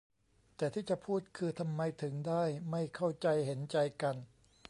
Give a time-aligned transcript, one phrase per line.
[0.57, 4.15] แต่ที่จะพูดคือ ทำไมถึงได้ไม่เข้าใจเห็นใจกัน